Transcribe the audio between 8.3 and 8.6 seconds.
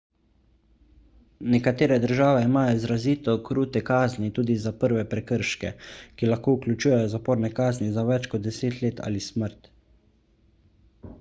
kot